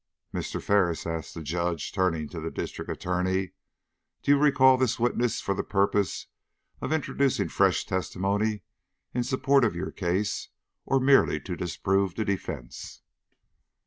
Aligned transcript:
"Mr. 0.33 0.59
Ferris," 0.59 1.05
asked 1.05 1.35
the 1.35 1.43
Judge, 1.43 1.91
turning 1.91 2.27
to 2.27 2.39
the 2.39 2.49
District 2.49 2.89
Attorney, 2.89 3.51
"do 4.23 4.31
you 4.31 4.39
recall 4.39 4.75
this 4.75 4.97
witness 4.99 5.39
for 5.41 5.53
the 5.53 5.63
purpose 5.63 6.25
of 6.81 6.91
introducing 6.91 7.49
fresh 7.49 7.85
testimony 7.85 8.63
in 9.13 9.23
support 9.23 9.63
of 9.63 9.75
your 9.75 9.91
case 9.91 10.49
or 10.87 10.99
merely 10.99 11.39
to 11.41 11.55
disprove 11.55 12.15
the 12.15 12.25
defence?" 12.25 13.03